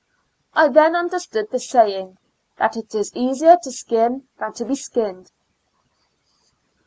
[0.55, 2.17] I then under stood the saying,"
[2.57, 5.31] that it is easier to skin than to be skinned.